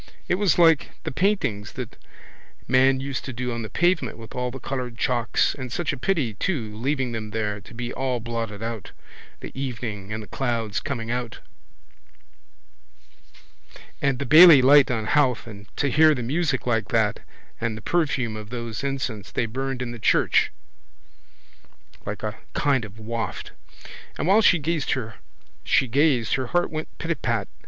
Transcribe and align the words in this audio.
It 0.27 0.33
was 0.41 0.57
like 0.57 0.93
the 1.03 1.11
paintings 1.11 1.73
that 1.73 1.95
man 2.67 2.99
used 2.99 3.23
to 3.25 3.33
do 3.33 3.51
on 3.51 3.61
the 3.61 3.69
pavement 3.69 4.17
with 4.17 4.33
all 4.33 4.49
the 4.49 4.57
coloured 4.59 4.97
chalks 4.97 5.53
and 5.53 5.71
such 5.71 5.93
a 5.93 5.97
pity 5.97 6.33
too 6.33 6.75
leaving 6.75 7.11
them 7.11 7.29
there 7.29 7.61
to 7.61 7.71
be 7.75 7.93
all 7.93 8.19
blotted 8.19 8.63
out, 8.63 8.93
the 9.41 9.51
evening 9.53 10.11
and 10.11 10.23
the 10.23 10.27
clouds 10.27 10.79
coming 10.79 11.11
out 11.11 11.37
and 14.01 14.17
the 14.17 14.25
Bailey 14.25 14.59
light 14.63 14.89
on 14.89 15.05
Howth 15.05 15.45
and 15.45 15.67
to 15.77 15.87
hear 15.91 16.15
the 16.15 16.23
music 16.23 16.65
like 16.65 16.87
that 16.87 17.19
and 17.59 17.77
the 17.77 17.81
perfume 17.83 18.35
of 18.35 18.49
those 18.49 18.83
incense 18.83 19.31
they 19.31 19.45
burned 19.45 19.83
in 19.83 19.91
the 19.91 19.99
church 19.99 20.51
like 22.07 22.23
a 22.23 22.39
kind 22.55 22.85
of 22.85 22.97
waft. 22.97 23.51
And 24.17 24.25
while 24.25 24.41
she 24.41 24.57
gazed 24.57 24.93
her 24.93 25.19
heart 26.47 26.71
went 26.71 26.87
pitapat. 26.97 27.47